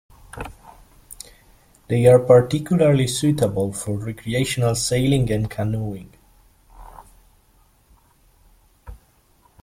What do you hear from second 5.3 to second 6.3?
and canoeing.